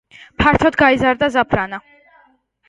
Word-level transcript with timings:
ფართოდ 0.43 0.77
გაიზარდა 0.81 1.29
ზაფრანა. 1.37 1.81